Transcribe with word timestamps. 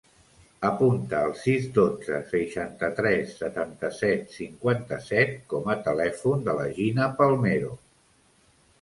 Apunta 0.69 1.19
el 1.25 1.35
sis, 1.41 1.67
dotze, 1.75 2.21
seixanta-tres, 2.31 3.37
setanta-set, 3.43 4.27
cinquanta-set 4.41 5.39
com 5.55 5.73
a 5.77 5.79
telèfon 5.93 6.45
de 6.51 6.61
la 6.63 6.69
Gina 6.83 7.15
Palmero. 7.23 7.75